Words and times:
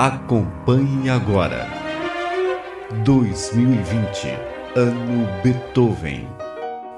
Acompanhe 0.00 1.10
agora. 1.10 1.68
2020, 3.04 4.28
ano 4.74 5.28
Beethoven. 5.42 6.26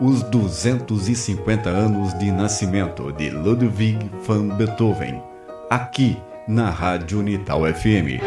Os 0.01 0.23
250 0.23 1.69
anos 1.69 2.17
de 2.21 2.31
nascimento 2.31 3.11
de 3.11 3.29
Ludwig 3.29 4.09
van 4.25 4.51
Beethoven. 4.51 5.21
Aqui 5.69 6.17
na 6.47 6.71
Rádio 6.71 7.19
Unital 7.19 7.63
FM. 7.75 8.23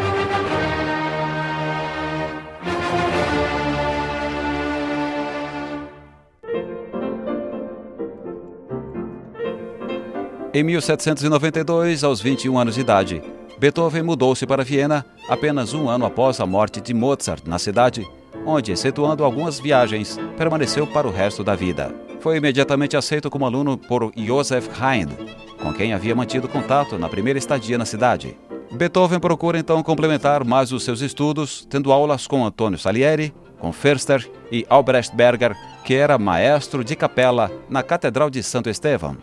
Em 10.52 10.62
1792, 10.62 12.04
aos 12.04 12.20
21 12.20 12.58
anos 12.58 12.74
de 12.74 12.82
idade, 12.82 13.22
Beethoven 13.58 14.02
mudou-se 14.02 14.46
para 14.46 14.62
Viena 14.62 15.04
apenas 15.28 15.72
um 15.72 15.88
ano 15.88 16.04
após 16.04 16.40
a 16.40 16.46
morte 16.46 16.80
de 16.80 16.92
Mozart 16.92 17.42
na 17.46 17.58
cidade, 17.58 18.06
onde, 18.44 18.72
excetuando 18.72 19.24
algumas 19.24 19.58
viagens, 19.58 20.18
permaneceu 20.36 20.86
para 20.86 21.08
o 21.08 21.10
resto 21.10 21.42
da 21.42 21.54
vida. 21.54 21.94
Foi 22.20 22.36
imediatamente 22.36 22.96
aceito 22.96 23.30
como 23.30 23.46
aluno 23.46 23.78
por 23.78 24.12
Joseph 24.14 24.68
Haydn, 24.78 25.14
com 25.62 25.72
quem 25.72 25.94
havia 25.94 26.14
mantido 26.14 26.48
contato 26.48 26.98
na 26.98 27.08
primeira 27.08 27.38
estadia 27.38 27.78
na 27.78 27.86
cidade. 27.86 28.36
Beethoven 28.72 29.18
procura 29.18 29.58
então 29.58 29.82
complementar 29.82 30.44
mais 30.44 30.70
os 30.70 30.84
seus 30.84 31.00
estudos, 31.00 31.66
tendo 31.70 31.90
aulas 31.90 32.26
com 32.26 32.44
Antonio 32.44 32.78
Salieri, 32.78 33.32
com 33.58 33.72
Förster 33.72 34.28
e 34.52 34.66
Albrecht 34.68 35.16
Berger, 35.16 35.56
que 35.82 35.94
era 35.94 36.18
maestro 36.18 36.84
de 36.84 36.94
capela 36.94 37.50
na 37.70 37.82
Catedral 37.82 38.28
de 38.28 38.42
Santo 38.42 38.68
Estevão. 38.68 39.16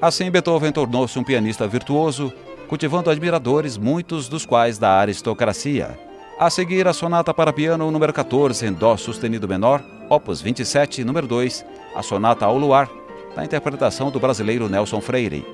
Assim, 0.00 0.30
Beethoven 0.30 0.72
tornou-se 0.72 1.18
um 1.18 1.24
pianista 1.24 1.66
virtuoso 1.66 2.32
cultivando 2.70 3.10
admiradores, 3.10 3.76
muitos 3.76 4.28
dos 4.28 4.46
quais 4.46 4.78
da 4.78 4.92
aristocracia. 4.92 5.98
A 6.38 6.48
seguir, 6.48 6.86
a 6.86 6.92
sonata 6.92 7.34
para 7.34 7.52
piano 7.52 7.90
número 7.90 8.12
14 8.12 8.64
em 8.64 8.72
Dó 8.72 8.96
sustenido 8.96 9.48
menor, 9.48 9.82
opus 10.08 10.40
27, 10.40 11.02
número 11.02 11.26
2, 11.26 11.66
a 11.96 12.00
sonata 12.00 12.44
ao 12.44 12.56
luar, 12.56 12.88
da 13.34 13.44
interpretação 13.44 14.08
do 14.12 14.20
brasileiro 14.20 14.68
Nelson 14.68 15.00
Freire. 15.00 15.44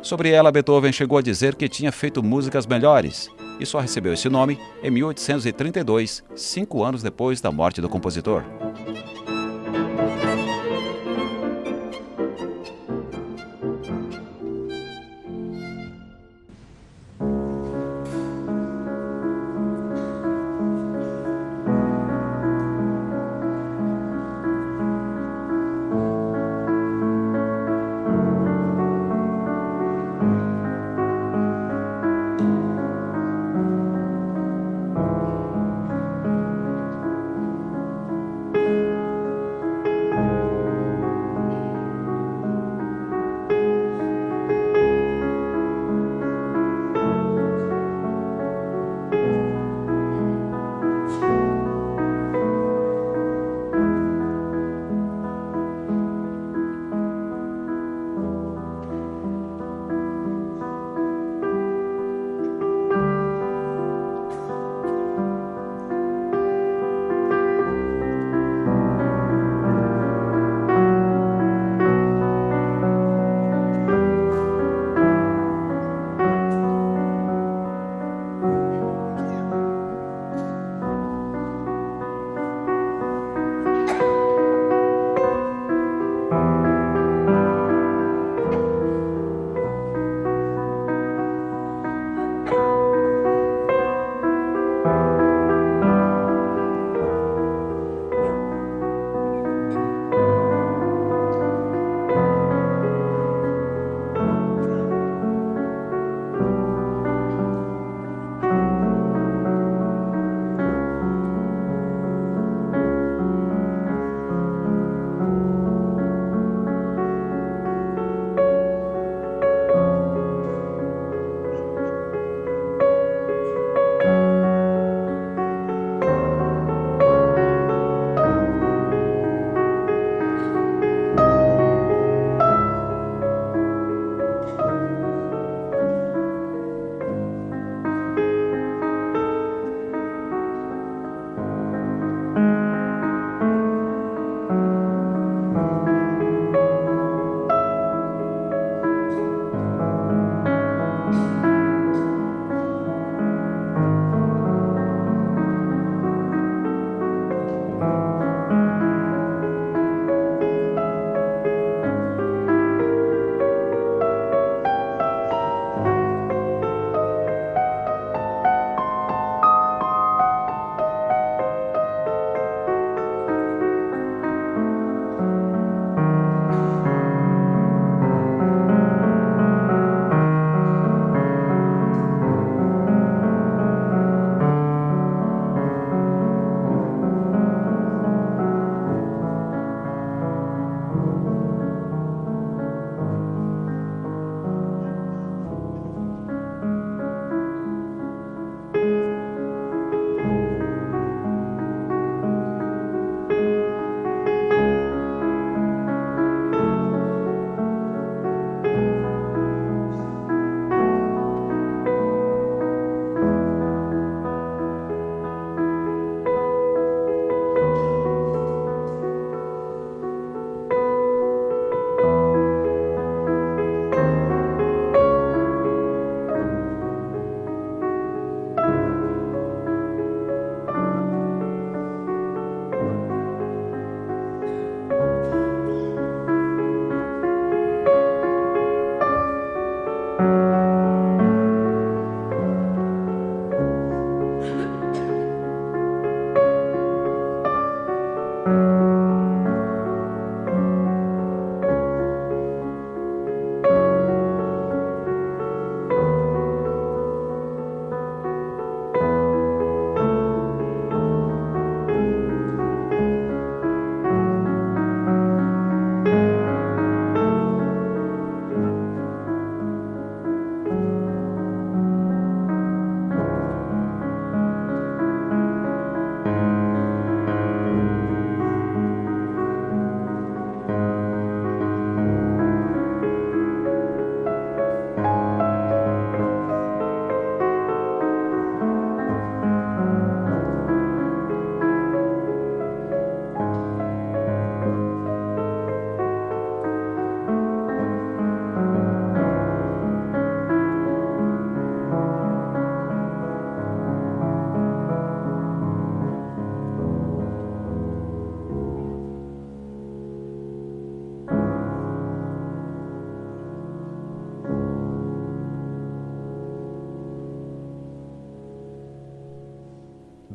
Sobre 0.00 0.30
ela, 0.30 0.52
Beethoven 0.52 0.92
chegou 0.92 1.18
a 1.18 1.22
dizer 1.22 1.56
que 1.56 1.68
tinha 1.68 1.90
feito 1.90 2.22
músicas 2.22 2.68
melhores 2.68 3.28
e 3.58 3.66
só 3.66 3.80
recebeu 3.80 4.12
esse 4.12 4.28
nome 4.28 4.56
em 4.80 4.92
1832, 4.92 6.22
cinco 6.36 6.84
anos 6.84 7.02
depois 7.02 7.40
da 7.40 7.50
morte 7.50 7.80
do 7.80 7.88
compositor. 7.88 8.44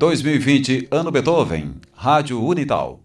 2020 0.06 0.88
Ano 0.92 1.10
Beethoven, 1.10 1.82
Rádio 1.96 2.40
Unital. 2.40 3.05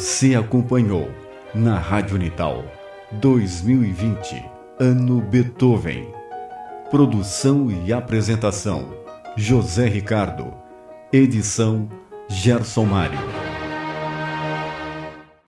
Você 0.00 0.34
acompanhou 0.34 1.10
na 1.54 1.78
Rádio 1.78 2.16
Unital 2.16 2.64
2020, 3.12 4.42
Ano 4.78 5.20
Beethoven. 5.20 6.08
Produção 6.90 7.70
e 7.70 7.92
apresentação: 7.92 8.94
José 9.36 9.86
Ricardo. 9.86 10.54
Edição: 11.12 11.86
Gerson 12.30 12.86
Mário. 12.86 13.39